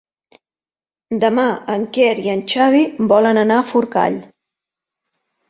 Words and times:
Demà 1.23 1.43
en 1.73 1.83
Quer 1.97 2.15
i 2.23 2.33
en 2.37 2.41
Xavi 2.55 2.81
volen 3.13 3.43
anar 3.43 3.61
a 3.61 3.69
Forcall. 3.75 4.19